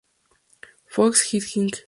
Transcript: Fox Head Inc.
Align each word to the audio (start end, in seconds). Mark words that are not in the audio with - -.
Fox 0.87 1.31
Head 1.31 1.43
Inc. 1.55 1.79